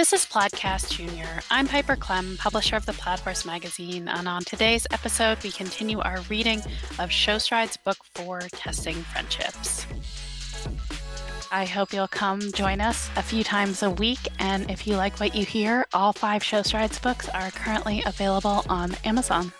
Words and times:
This 0.00 0.14
is 0.14 0.24
Plaidcast 0.24 0.96
Junior. 0.96 1.28
I'm 1.50 1.68
Piper 1.68 1.94
Klemm, 1.94 2.38
publisher 2.38 2.74
of 2.74 2.86
the 2.86 2.94
Plaid 2.94 3.18
Horse 3.20 3.44
magazine, 3.44 4.08
and 4.08 4.26
on 4.26 4.42
today's 4.44 4.86
episode, 4.92 5.36
we 5.44 5.50
continue 5.50 6.00
our 6.00 6.22
reading 6.30 6.60
of 6.98 7.10
Showstride's 7.10 7.76
Book 7.76 7.98
4 8.14 8.40
Testing 8.52 8.94
Friendships. 8.94 9.86
I 11.52 11.66
hope 11.66 11.92
you'll 11.92 12.08
come 12.08 12.40
join 12.52 12.80
us 12.80 13.10
a 13.16 13.22
few 13.22 13.44
times 13.44 13.82
a 13.82 13.90
week, 13.90 14.20
and 14.38 14.70
if 14.70 14.86
you 14.86 14.96
like 14.96 15.20
what 15.20 15.34
you 15.34 15.44
hear, 15.44 15.84
all 15.92 16.14
five 16.14 16.40
Showstrides 16.42 17.02
books 17.02 17.28
are 17.28 17.50
currently 17.50 18.02
available 18.06 18.64
on 18.70 18.96
Amazon. 19.04 19.52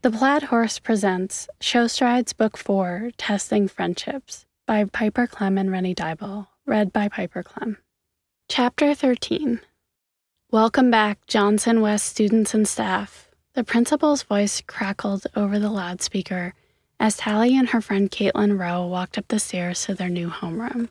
The 0.00 0.10
Plaid 0.10 0.44
Horse 0.44 0.78
presents 0.78 1.46
Showstrides 1.60 2.34
Book 2.34 2.56
4 2.56 3.10
Testing 3.18 3.68
Friendships 3.68 4.46
by 4.66 4.84
Piper 4.84 5.28
Klemm 5.28 5.60
and 5.60 5.70
Rennie 5.70 5.94
Dyball, 5.94 6.48
read 6.66 6.92
by 6.92 7.08
Piper 7.08 7.44
Klemm. 7.44 7.76
Chapter 8.48 8.96
13 8.96 9.60
Welcome 10.50 10.90
back, 10.90 11.24
Johnson 11.28 11.80
West 11.80 12.06
students 12.06 12.52
and 12.52 12.66
staff. 12.66 13.30
The 13.54 13.62
principal's 13.62 14.24
voice 14.24 14.60
crackled 14.66 15.24
over 15.36 15.60
the 15.60 15.70
loudspeaker 15.70 16.52
as 16.98 17.16
Tally 17.16 17.56
and 17.56 17.68
her 17.68 17.80
friend 17.80 18.10
Caitlin 18.10 18.58
Rowe 18.58 18.84
walked 18.86 19.16
up 19.16 19.28
the 19.28 19.38
stairs 19.38 19.84
to 19.84 19.94
their 19.94 20.08
new 20.08 20.30
homeroom. 20.30 20.88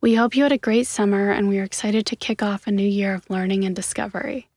We 0.00 0.16
hope 0.16 0.34
you 0.34 0.42
had 0.42 0.50
a 0.50 0.58
great 0.58 0.88
summer 0.88 1.30
and 1.30 1.48
we 1.48 1.60
are 1.60 1.64
excited 1.64 2.06
to 2.06 2.16
kick 2.16 2.42
off 2.42 2.66
a 2.66 2.72
new 2.72 2.82
year 2.82 3.14
of 3.14 3.30
learning 3.30 3.64
and 3.64 3.76
discovery. 3.76 4.48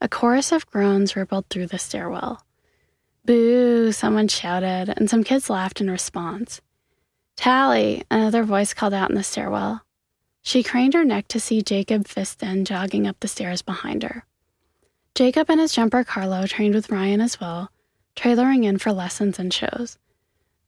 A 0.00 0.08
chorus 0.08 0.52
of 0.52 0.66
groans 0.66 1.16
rippled 1.16 1.46
through 1.50 1.66
the 1.66 1.78
stairwell. 1.78 2.44
Boo, 3.24 3.90
someone 3.90 4.28
shouted, 4.28 4.94
and 4.96 5.10
some 5.10 5.24
kids 5.24 5.50
laughed 5.50 5.80
in 5.80 5.90
response. 5.90 6.60
Tally, 7.38 8.02
another 8.10 8.42
voice 8.42 8.74
called 8.74 8.92
out 8.92 9.10
in 9.10 9.14
the 9.14 9.22
stairwell. 9.22 9.82
She 10.42 10.64
craned 10.64 10.94
her 10.94 11.04
neck 11.04 11.28
to 11.28 11.38
see 11.38 11.62
Jacob 11.62 12.08
Fiston 12.08 12.64
jogging 12.64 13.06
up 13.06 13.20
the 13.20 13.28
stairs 13.28 13.62
behind 13.62 14.02
her. 14.02 14.24
Jacob 15.14 15.48
and 15.48 15.60
his 15.60 15.72
jumper 15.72 16.02
Carlo 16.02 16.48
trained 16.48 16.74
with 16.74 16.90
Ryan 16.90 17.20
as 17.20 17.40
well, 17.40 17.70
trailering 18.16 18.64
in 18.64 18.78
for 18.78 18.90
lessons 18.90 19.38
and 19.38 19.54
shows. 19.54 19.98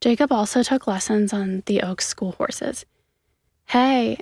Jacob 0.01 0.31
also 0.31 0.63
took 0.63 0.87
lessons 0.87 1.33
on 1.33 1.65
the 1.67 1.83
Oaks 1.83 2.07
school 2.07 2.33
horses. 2.39 2.87
Hey, 3.67 4.19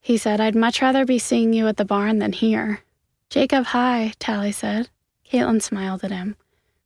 he 0.00 0.16
said, 0.16 0.40
I'd 0.40 0.56
much 0.56 0.80
rather 0.80 1.04
be 1.04 1.18
seeing 1.18 1.52
you 1.52 1.68
at 1.68 1.76
the 1.76 1.84
barn 1.84 2.20
than 2.20 2.32
here. 2.32 2.80
Jacob, 3.28 3.66
hi, 3.66 4.14
Tally 4.18 4.52
said. 4.52 4.88
Caitlin 5.30 5.60
smiled 5.60 6.04
at 6.04 6.10
him. 6.10 6.36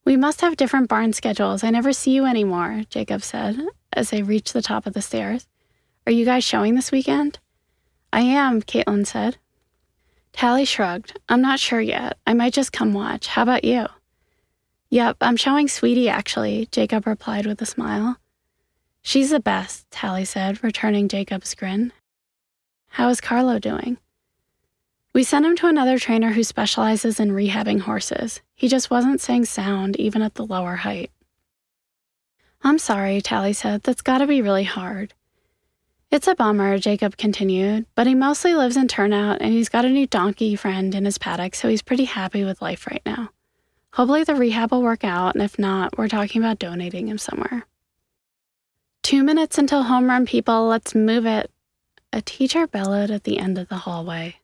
We 0.04 0.16
must 0.16 0.40
have 0.40 0.56
different 0.56 0.88
barn 0.88 1.12
schedules. 1.12 1.62
I 1.62 1.70
never 1.70 1.92
see 1.92 2.10
you 2.10 2.26
anymore, 2.26 2.82
Jacob 2.90 3.22
said, 3.22 3.56
as 3.96 4.10
they 4.10 4.22
reached 4.22 4.52
the 4.52 4.62
top 4.62 4.86
of 4.86 4.92
the 4.92 5.02
stairs. 5.02 5.46
Are 6.06 6.12
you 6.12 6.24
guys 6.24 6.44
showing 6.44 6.74
this 6.74 6.92
weekend? 6.92 7.38
I 8.12 8.20
am, 8.20 8.62
Caitlin 8.62 9.06
said. 9.06 9.38
Tally 10.32 10.64
shrugged. 10.64 11.18
I'm 11.28 11.40
not 11.40 11.58
sure 11.58 11.80
yet. 11.80 12.18
I 12.26 12.34
might 12.34 12.52
just 12.52 12.72
come 12.72 12.92
watch. 12.92 13.26
How 13.26 13.42
about 13.42 13.64
you? 13.64 13.86
Yep, 14.90 15.16
I'm 15.20 15.36
showing 15.36 15.66
Sweetie, 15.66 16.08
actually, 16.08 16.68
Jacob 16.70 17.06
replied 17.06 17.46
with 17.46 17.60
a 17.60 17.66
smile. 17.66 18.18
She's 19.02 19.30
the 19.30 19.40
best, 19.40 19.90
Tally 19.90 20.24
said, 20.24 20.62
returning 20.62 21.08
Jacob's 21.08 21.54
grin. 21.54 21.92
How 22.88 23.08
is 23.08 23.20
Carlo 23.20 23.58
doing? 23.58 23.98
We 25.12 25.24
sent 25.24 25.46
him 25.46 25.56
to 25.56 25.68
another 25.68 25.98
trainer 25.98 26.32
who 26.32 26.44
specializes 26.44 27.18
in 27.18 27.30
rehabbing 27.30 27.80
horses. 27.80 28.42
He 28.54 28.68
just 28.68 28.90
wasn't 28.90 29.20
saying 29.20 29.46
sound, 29.46 29.96
even 29.96 30.22
at 30.22 30.34
the 30.34 30.44
lower 30.44 30.76
height. 30.76 31.10
I'm 32.62 32.78
sorry, 32.78 33.20
Tally 33.20 33.52
said. 33.52 33.82
That's 33.82 34.02
gotta 34.02 34.26
be 34.26 34.42
really 34.42 34.64
hard. 34.64 35.14
It's 36.10 36.28
a 36.28 36.34
bummer, 36.34 36.78
Jacob 36.78 37.16
continued, 37.16 37.86
but 37.94 38.06
he 38.06 38.14
mostly 38.14 38.54
lives 38.54 38.76
in 38.76 38.86
Turnout 38.86 39.40
and 39.40 39.52
he's 39.52 39.68
got 39.68 39.84
a 39.84 39.90
new 39.90 40.06
donkey 40.06 40.54
friend 40.54 40.94
in 40.94 41.04
his 41.04 41.18
paddock, 41.18 41.54
so 41.54 41.68
he's 41.68 41.82
pretty 41.82 42.04
happy 42.04 42.44
with 42.44 42.62
life 42.62 42.86
right 42.86 43.02
now. 43.04 43.30
Hopefully, 43.92 44.24
the 44.24 44.34
rehab 44.34 44.72
will 44.72 44.82
work 44.82 45.04
out, 45.04 45.34
and 45.34 45.42
if 45.42 45.58
not, 45.58 45.96
we're 45.96 46.08
talking 46.08 46.42
about 46.42 46.58
donating 46.58 47.08
him 47.08 47.18
somewhere. 47.18 47.66
Two 49.02 49.22
minutes 49.22 49.58
until 49.58 49.84
home 49.84 50.06
run, 50.08 50.26
people, 50.26 50.66
let's 50.66 50.94
move 50.94 51.26
it. 51.26 51.50
A 52.12 52.20
teacher 52.20 52.66
bellowed 52.66 53.10
at 53.10 53.24
the 53.24 53.38
end 53.38 53.58
of 53.58 53.68
the 53.68 53.76
hallway. 53.76 54.36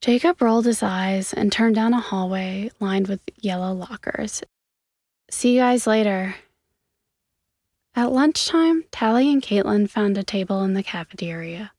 Jacob 0.00 0.42
rolled 0.42 0.66
his 0.66 0.82
eyes 0.82 1.32
and 1.32 1.50
turned 1.50 1.74
down 1.74 1.94
a 1.94 2.00
hallway 2.00 2.70
lined 2.80 3.08
with 3.08 3.20
yellow 3.40 3.72
lockers. 3.72 4.42
See 5.30 5.54
you 5.54 5.60
guys 5.60 5.86
later, 5.86 6.34
at 7.96 8.10
lunchtime, 8.10 8.84
Tally 8.90 9.32
and 9.32 9.42
Caitlin 9.42 9.88
found 9.88 10.18
a 10.18 10.24
table 10.24 10.62
in 10.62 10.74
the 10.74 10.82
cafeteria. 10.82 11.72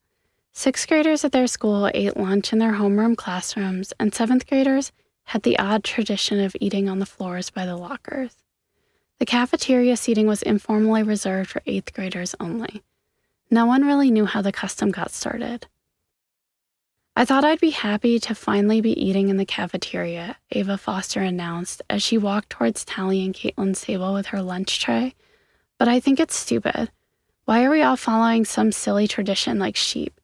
Sixth 0.52 0.88
graders 0.88 1.24
at 1.24 1.32
their 1.32 1.46
school 1.46 1.90
ate 1.92 2.16
lunch 2.16 2.52
in 2.52 2.58
their 2.58 2.72
homeroom 2.72 3.16
classrooms, 3.16 3.92
and 4.00 4.14
seventh 4.14 4.46
graders 4.46 4.92
had 5.24 5.42
the 5.42 5.58
odd 5.58 5.84
tradition 5.84 6.40
of 6.40 6.56
eating 6.60 6.88
on 6.88 6.98
the 6.98 7.06
floors 7.06 7.50
by 7.50 7.66
the 7.66 7.76
lockers. 7.76 8.36
The 9.18 9.26
cafeteria 9.26 9.96
seating 9.96 10.26
was 10.26 10.42
informally 10.42 11.02
reserved 11.02 11.50
for 11.50 11.62
eighth 11.66 11.92
graders 11.92 12.34
only. 12.40 12.82
No 13.50 13.66
one 13.66 13.84
really 13.84 14.10
knew 14.10 14.24
how 14.24 14.40
the 14.40 14.52
custom 14.52 14.90
got 14.90 15.10
started. 15.10 15.66
I 17.14 17.24
thought 17.24 17.44
I'd 17.44 17.60
be 17.60 17.70
happy 17.70 18.18
to 18.20 18.34
finally 18.34 18.80
be 18.80 18.98
eating 18.98 19.28
in 19.28 19.36
the 19.36 19.46
cafeteria, 19.46 20.36
Ava 20.52 20.78
Foster 20.78 21.20
announced 21.20 21.82
as 21.90 22.02
she 22.02 22.18
walked 22.18 22.50
towards 22.50 22.84
Tally 22.84 23.24
and 23.24 23.34
Caitlin's 23.34 23.82
table 23.82 24.14
with 24.14 24.26
her 24.26 24.42
lunch 24.42 24.80
tray 24.80 25.14
but 25.78 25.88
I 25.88 26.00
think 26.00 26.20
it's 26.20 26.36
stupid. 26.36 26.90
Why 27.44 27.64
are 27.64 27.70
we 27.70 27.82
all 27.82 27.96
following 27.96 28.44
some 28.44 28.72
silly 28.72 29.06
tradition 29.06 29.58
like 29.58 29.76
sheep? 29.76 30.20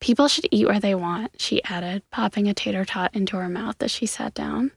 People 0.00 0.26
should 0.26 0.48
eat 0.50 0.66
where 0.66 0.80
they 0.80 0.94
want, 0.94 1.40
she 1.40 1.62
added, 1.64 2.02
popping 2.10 2.48
a 2.48 2.54
tater 2.54 2.84
tot 2.84 3.14
into 3.14 3.36
her 3.36 3.48
mouth 3.48 3.82
as 3.82 3.90
she 3.90 4.06
sat 4.06 4.34
down. 4.34 4.72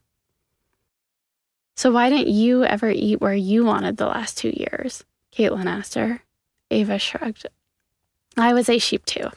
So 1.76 1.92
why 1.92 2.10
didn't 2.10 2.34
you 2.34 2.64
ever 2.64 2.90
eat 2.90 3.22
where 3.22 3.34
you 3.34 3.66
wanted 3.66 3.98
the 3.98 4.08
last 4.08 4.38
two 4.38 4.54
years? 4.56 5.04
Caitlin 5.36 5.66
asked 5.66 5.96
her. 5.96 6.22
Ava 6.72 7.00
shrugged. 7.00 7.48
I 8.38 8.54
was 8.54 8.70
a 8.70 8.78
sheep 8.78 9.06
too. 9.06 9.30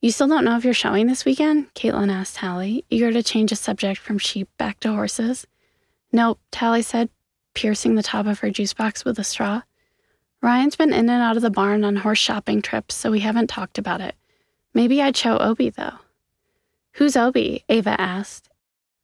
You 0.00 0.10
still 0.10 0.28
don't 0.28 0.44
know 0.44 0.56
if 0.56 0.64
you're 0.64 0.74
showing 0.74 1.06
this 1.06 1.24
weekend? 1.24 1.74
Caitlin 1.74 2.10
asked 2.10 2.36
Tally, 2.36 2.84
eager 2.88 3.12
to 3.12 3.22
change 3.22 3.50
the 3.50 3.56
subject 3.56 4.00
from 4.00 4.18
sheep 4.18 4.48
back 4.56 4.80
to 4.80 4.92
horses. 4.92 5.46
Nope, 6.12 6.40
Tally 6.50 6.82
said, 6.82 7.10
piercing 7.54 7.94
the 7.94 8.02
top 8.02 8.26
of 8.26 8.40
her 8.40 8.50
juice 8.50 8.74
box 8.74 9.04
with 9.04 9.18
a 9.18 9.24
straw. 9.24 9.62
Ryan's 10.42 10.76
been 10.76 10.92
in 10.92 11.10
and 11.10 11.22
out 11.22 11.36
of 11.36 11.42
the 11.42 11.50
barn 11.50 11.84
on 11.84 11.96
horse 11.96 12.18
shopping 12.18 12.62
trips, 12.62 12.94
so 12.94 13.10
we 13.10 13.20
haven't 13.20 13.48
talked 13.48 13.78
about 13.78 14.00
it. 14.00 14.14
Maybe 14.72 15.02
I'd 15.02 15.16
show 15.16 15.36
Obi, 15.38 15.70
though. 15.70 15.98
Who's 16.94 17.16
Obi? 17.16 17.64
Ava 17.68 18.00
asked. 18.00 18.48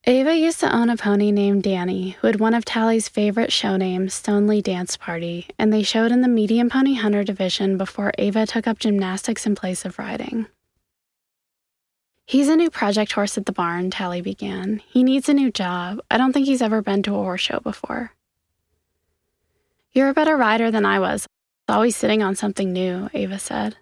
Ava 0.08 0.36
used 0.36 0.60
to 0.60 0.72
own 0.72 0.88
a 0.88 0.96
pony 0.96 1.32
named 1.32 1.64
Danny, 1.64 2.10
who 2.10 2.28
had 2.28 2.38
one 2.38 2.54
of 2.54 2.64
Tally's 2.64 3.08
favorite 3.08 3.52
show 3.52 3.76
names, 3.76 4.14
Stoneleigh 4.14 4.62
Dance 4.62 4.96
Party, 4.96 5.48
and 5.58 5.72
they 5.72 5.82
showed 5.82 6.12
in 6.12 6.20
the 6.20 6.28
medium 6.28 6.70
pony 6.70 6.94
hunter 6.94 7.24
division 7.24 7.76
before 7.76 8.12
Ava 8.16 8.46
took 8.46 8.68
up 8.68 8.78
gymnastics 8.78 9.46
in 9.46 9.56
place 9.56 9.84
of 9.84 9.98
riding. 9.98 10.46
He's 12.24 12.48
a 12.48 12.56
new 12.56 12.70
project 12.70 13.12
horse 13.12 13.36
at 13.36 13.46
the 13.46 13.52
barn, 13.52 13.90
Tally 13.90 14.20
began. 14.20 14.80
He 14.88 15.02
needs 15.02 15.28
a 15.28 15.34
new 15.34 15.50
job. 15.50 16.00
I 16.10 16.18
don't 16.18 16.32
think 16.32 16.46
he's 16.46 16.62
ever 16.62 16.82
been 16.82 17.02
to 17.04 17.14
a 17.14 17.18
horse 17.18 17.40
show 17.40 17.60
before. 17.60 18.12
You're 19.96 20.10
a 20.10 20.12
better 20.12 20.36
rider 20.36 20.70
than 20.70 20.84
I 20.84 21.00
was, 21.00 21.26
always 21.70 21.96
sitting 21.96 22.22
on 22.22 22.36
something 22.36 22.70
new, 22.70 23.08
Ava 23.14 23.38
said. 23.38 23.78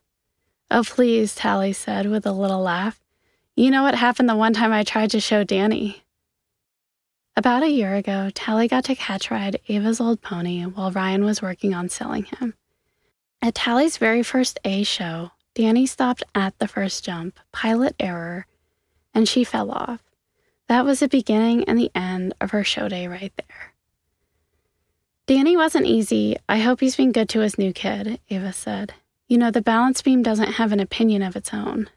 Oh, 0.70 0.84
please, 0.84 1.34
Tally 1.34 1.72
said 1.72 2.08
with 2.08 2.24
a 2.24 2.30
little 2.30 2.60
laugh. 2.60 3.00
You 3.56 3.72
know 3.72 3.82
what 3.82 3.96
happened 3.96 4.28
the 4.28 4.36
one 4.36 4.52
time 4.52 4.72
I 4.72 4.84
tried 4.84 5.10
to 5.10 5.18
show 5.18 5.42
Danny? 5.42 6.04
About 7.36 7.64
a 7.64 7.68
year 7.68 7.96
ago, 7.96 8.30
Tally 8.32 8.68
got 8.68 8.84
to 8.84 8.94
catch 8.94 9.28
ride 9.28 9.58
Ava's 9.66 10.00
old 10.00 10.22
pony 10.22 10.62
while 10.62 10.92
Ryan 10.92 11.24
was 11.24 11.42
working 11.42 11.74
on 11.74 11.88
selling 11.88 12.26
him. 12.26 12.54
At 13.42 13.56
Tally's 13.56 13.96
very 13.96 14.22
first 14.22 14.60
A 14.64 14.84
show, 14.84 15.32
Danny 15.56 15.84
stopped 15.84 16.22
at 16.32 16.56
the 16.60 16.68
first 16.68 17.04
jump, 17.04 17.40
pilot 17.50 17.96
error, 17.98 18.46
and 19.12 19.28
she 19.28 19.42
fell 19.42 19.72
off. 19.72 20.00
That 20.68 20.84
was 20.84 21.00
the 21.00 21.08
beginning 21.08 21.64
and 21.64 21.76
the 21.76 21.90
end 21.92 22.34
of 22.40 22.52
her 22.52 22.62
show 22.62 22.88
day 22.88 23.08
right 23.08 23.32
there. 23.36 23.73
Danny 25.26 25.56
wasn't 25.56 25.86
easy. 25.86 26.36
I 26.48 26.58
hope 26.58 26.80
he's 26.80 26.96
been 26.96 27.12
good 27.12 27.30
to 27.30 27.40
his 27.40 27.56
new 27.56 27.72
kid, 27.72 28.20
Ava 28.28 28.52
said. 28.52 28.92
You 29.26 29.38
know, 29.38 29.50
the 29.50 29.62
balance 29.62 30.02
beam 30.02 30.22
doesn't 30.22 30.52
have 30.54 30.70
an 30.70 30.80
opinion 30.80 31.22
of 31.22 31.34
its 31.34 31.54
own. 31.54 31.88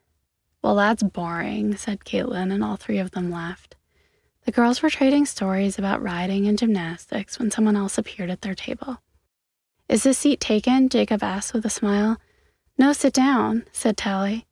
Well, 0.62 0.76
that's 0.76 1.04
boring, 1.04 1.76
said 1.76 2.06
Caitlin, 2.06 2.54
and 2.54 2.64
all 2.64 2.78
three 2.78 3.00
of 3.00 3.12
them 3.12 3.30
laughed. 3.30 3.76
The 4.46 4.54
girls 4.54 4.82
were 4.82 4.90
trading 4.90 5.26
stories 5.26 5.78
about 5.78 6.02
riding 6.02 6.48
and 6.48 6.58
gymnastics 6.58 7.38
when 7.38 7.52
someone 7.52 7.76
else 7.76 7.98
appeared 7.98 8.30
at 8.30 8.44
their 8.44 8.56
table. 8.56 9.02
Is 9.90 10.04
this 10.04 10.20
seat 10.20 10.40
taken? 10.40 10.88
Jacob 10.88 11.22
asked 11.22 11.54
with 11.54 11.66
a 11.66 11.70
smile. 11.70 12.18
No, 12.78 12.94
sit 12.94 13.12
down, 13.12 13.66
said 13.74 13.98
Tally. 13.98 14.46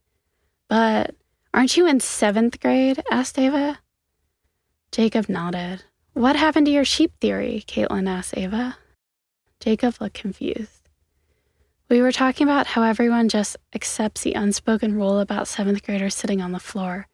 But 0.67 1.15
aren't 1.53 1.77
you 1.77 1.87
in 1.87 2.01
seventh 2.01 2.59
grade? 2.59 3.01
asked 3.09 3.39
Ava. 3.39 3.79
Jacob 4.91 5.29
nodded. 5.29 5.85
What 6.15 6.37
happened 6.37 6.65
to 6.67 6.71
your 6.71 6.85
sheep 6.85 7.11
theory? 7.19 7.65
Caitlin 7.67 8.07
asked 8.07 8.37
Ava. 8.37 8.77
Jacob 9.59 9.95
looked 9.99 10.13
confused. 10.13 10.87
We 11.89 12.01
were 12.01 12.13
talking 12.13 12.47
about 12.47 12.67
how 12.67 12.83
everyone 12.83 13.27
just 13.27 13.57
accepts 13.73 14.21
the 14.21 14.31
unspoken 14.31 14.95
rule 14.95 15.19
about 15.19 15.49
seventh 15.49 15.83
graders 15.83 16.15
sitting 16.15 16.41
on 16.41 16.53
the 16.53 16.59
floor, 16.59 17.07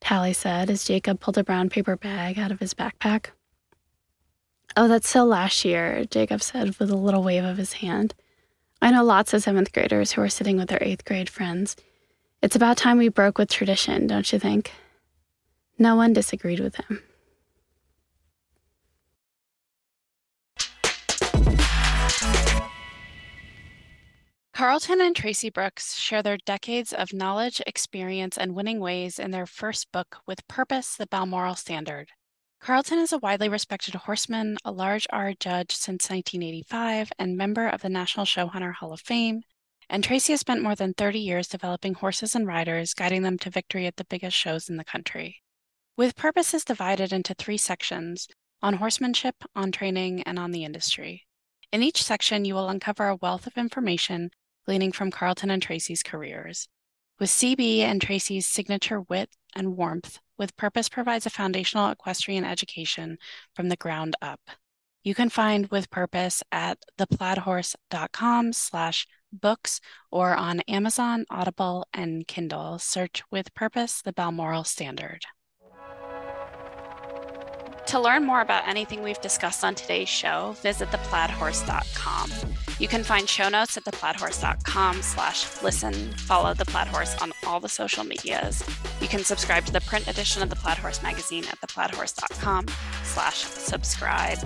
Tally 0.00 0.32
said 0.32 0.70
as 0.70 0.86
Jacob 0.86 1.20
pulled 1.20 1.36
a 1.36 1.44
brown 1.44 1.68
paper 1.68 1.94
bag 1.94 2.38
out 2.38 2.50
of 2.50 2.58
his 2.58 2.72
backpack. 2.72 3.26
Oh, 4.74 4.88
that's 4.88 5.10
still 5.10 5.26
last 5.26 5.66
year, 5.66 6.06
Jacob 6.06 6.40
said 6.40 6.78
with 6.78 6.90
a 6.90 6.96
little 6.96 7.22
wave 7.22 7.44
of 7.44 7.58
his 7.58 7.74
hand. 7.74 8.14
I 8.80 8.92
know 8.92 9.04
lots 9.04 9.34
of 9.34 9.42
seventh 9.42 9.74
graders 9.74 10.12
who 10.12 10.22
are 10.22 10.30
sitting 10.30 10.56
with 10.56 10.70
their 10.70 10.82
eighth 10.82 11.04
grade 11.04 11.28
friends. 11.28 11.76
It's 12.42 12.56
about 12.56 12.78
time 12.78 12.96
we 12.96 13.10
broke 13.10 13.36
with 13.36 13.50
tradition, 13.50 14.06
don't 14.06 14.32
you 14.32 14.38
think? 14.38 14.72
No 15.78 15.96
one 15.96 16.14
disagreed 16.14 16.60
with 16.60 16.76
him. 16.76 17.02
Carlton 24.58 25.00
and 25.00 25.14
Tracy 25.14 25.50
Brooks 25.50 25.94
share 25.94 26.20
their 26.20 26.36
decades 26.36 26.92
of 26.92 27.12
knowledge, 27.12 27.62
experience, 27.64 28.36
and 28.36 28.56
winning 28.56 28.80
ways 28.80 29.20
in 29.20 29.30
their 29.30 29.46
first 29.46 29.92
book, 29.92 30.16
With 30.26 30.48
Purpose 30.48 30.96
The 30.96 31.06
Balmoral 31.06 31.54
Standard. 31.54 32.08
Carlton 32.60 32.98
is 32.98 33.12
a 33.12 33.18
widely 33.18 33.48
respected 33.48 33.94
horseman, 33.94 34.56
a 34.64 34.72
large 34.72 35.06
R 35.10 35.32
judge 35.38 35.70
since 35.70 36.10
1985, 36.10 37.12
and 37.20 37.36
member 37.36 37.68
of 37.68 37.82
the 37.82 37.88
National 37.88 38.26
Showhunter 38.26 38.74
Hall 38.74 38.92
of 38.92 39.00
Fame. 39.00 39.42
And 39.88 40.02
Tracy 40.02 40.32
has 40.32 40.40
spent 40.40 40.60
more 40.60 40.74
than 40.74 40.92
30 40.92 41.20
years 41.20 41.46
developing 41.46 41.94
horses 41.94 42.34
and 42.34 42.44
riders, 42.44 42.94
guiding 42.94 43.22
them 43.22 43.38
to 43.38 43.50
victory 43.50 43.86
at 43.86 43.94
the 43.94 44.06
biggest 44.06 44.36
shows 44.36 44.68
in 44.68 44.76
the 44.76 44.84
country. 44.84 45.36
With 45.96 46.16
Purpose 46.16 46.52
is 46.52 46.64
divided 46.64 47.12
into 47.12 47.32
three 47.32 47.58
sections 47.58 48.26
on 48.60 48.74
horsemanship, 48.74 49.36
on 49.54 49.70
training, 49.70 50.24
and 50.24 50.36
on 50.36 50.50
the 50.50 50.64
industry. 50.64 51.28
In 51.70 51.82
each 51.82 52.02
section, 52.02 52.44
you 52.44 52.54
will 52.54 52.68
uncover 52.68 53.06
a 53.06 53.14
wealth 53.14 53.46
of 53.46 53.56
information 53.56 54.32
gleaning 54.68 54.92
from 54.92 55.10
Carlton 55.10 55.50
and 55.50 55.62
Tracy's 55.62 56.02
careers. 56.02 56.68
With 57.18 57.30
CB 57.30 57.78
and 57.78 58.02
Tracy's 58.02 58.46
signature 58.46 59.00
wit 59.00 59.30
and 59.56 59.78
warmth, 59.78 60.18
With 60.36 60.58
Purpose 60.58 60.90
provides 60.90 61.24
a 61.24 61.30
foundational 61.30 61.90
equestrian 61.90 62.44
education 62.44 63.16
from 63.56 63.70
the 63.70 63.76
ground 63.76 64.14
up. 64.20 64.40
You 65.02 65.14
can 65.14 65.30
find 65.30 65.68
With 65.68 65.88
Purpose 65.88 66.42
at 66.52 66.76
theplaidhorse.com 66.98 68.52
slash 68.52 69.06
books 69.32 69.80
or 70.10 70.36
on 70.36 70.60
Amazon, 70.68 71.24
Audible, 71.30 71.86
and 71.94 72.28
Kindle. 72.28 72.78
Search 72.78 73.22
With 73.30 73.54
Purpose, 73.54 74.02
the 74.02 74.12
Balmoral 74.12 74.64
Standard. 74.64 75.22
To 77.86 77.98
learn 77.98 78.26
more 78.26 78.42
about 78.42 78.68
anything 78.68 79.02
we've 79.02 79.20
discussed 79.22 79.64
on 79.64 79.74
today's 79.74 80.10
show, 80.10 80.54
visit 80.60 80.90
theplaidhorse.com. 80.90 82.30
You 82.78 82.86
can 82.86 83.02
find 83.02 83.28
show 83.28 83.48
notes 83.48 83.76
at 83.76 83.84
theplaidhorse.com 83.84 85.02
slash 85.02 85.62
listen. 85.62 86.12
Follow 86.12 86.54
The 86.54 86.64
Plaid 86.64 86.86
Horse 86.88 87.16
on 87.20 87.32
all 87.46 87.58
the 87.58 87.68
social 87.68 88.04
medias. 88.04 88.62
You 89.00 89.08
can 89.08 89.24
subscribe 89.24 89.64
to 89.66 89.72
the 89.72 89.80
print 89.80 90.06
edition 90.06 90.42
of 90.42 90.50
The 90.50 90.56
Plaid 90.56 90.78
Horse 90.78 91.02
magazine 91.02 91.44
at 91.44 91.60
theplaidhorse.com 91.60 92.66
slash 93.02 93.38
subscribe. 93.38 94.38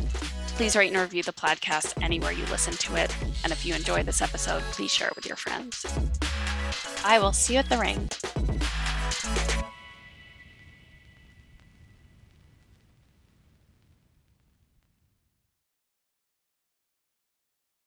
Please 0.57 0.77
rate 0.77 0.93
and 0.93 1.01
review 1.01 1.23
the 1.23 1.33
Plaidcast 1.33 2.03
anywhere 2.03 2.33
you 2.33 2.45
listen 2.47 2.75
to 2.75 2.97
it. 2.97 3.15
And 3.43 3.53
if 3.53 3.67
you 3.67 3.75
enjoy 3.75 4.03
this 4.03 4.23
episode, 4.23 4.63
please 4.73 4.93
share 4.93 5.09
it 5.09 5.17
with 5.17 5.27
your 5.27 5.37
friends. 5.37 5.85
I 7.05 7.19
will 7.19 7.33
see 7.33 7.55
you 7.55 7.59
at 7.59 7.69
the 7.69 7.79
ring. 7.79 8.09